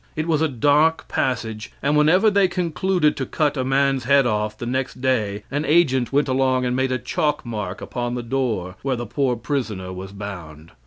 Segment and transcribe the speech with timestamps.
[0.15, 4.57] It was a dark passage, and whenever they concluded to cut a man's head off
[4.57, 8.77] the next day, an agent went along and made a chalk mark upon the door
[8.81, 10.71] where the poor prisoner was bound.